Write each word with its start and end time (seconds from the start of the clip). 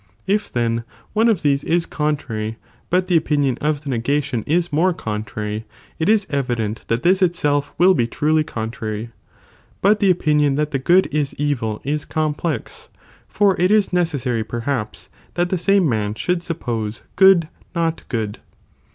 If 0.25 0.51
then 0.51 0.83
one 1.13 1.29
of 1.29 1.43
these 1.43 1.63
is 1.63 1.85
con 1.85 2.17
trary, 2.17 2.55
but 2.89 3.05
the 3.05 3.15
opinion 3.17 3.59
of 3.61 3.81
tbe 3.81 3.85
negation 3.89 4.43
is 4.47 4.73
more 4.73 4.95
contrary, 4.95 5.65
it 5.99 6.09
is 6.09 6.25
evident 6.31 6.85
that 6.87 7.03
this 7.03 7.21
itself 7.21 7.75
will 7.77 7.93
be 7.93 8.07
(truly) 8.07 8.43
contrary; 8.43 9.11
but 9.79 9.99
the 9.99 10.09
opinion 10.09 10.55
that 10.55 10.71
the 10.71 10.79
good 10.79 11.05
is 11.13 11.35
evil 11.37 11.81
is 11.83 12.05
complex, 12.05 12.89
for 13.27 13.55
it 13.61 13.69
is 13.69 13.93
necessary 13.93 14.43
perhaps, 14.43 15.09
that 15.35 15.49
the 15.49 15.57
same 15.59 15.87
man 15.87 16.15
should 16.15 16.41
suppose 16.41 17.03
(good) 17.15 17.47
not 17.75 18.01
good. 18.09 18.39